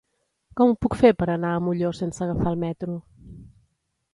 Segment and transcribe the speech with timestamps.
[0.61, 2.97] Com ho puc fer per anar a Molló sense agafar el metro?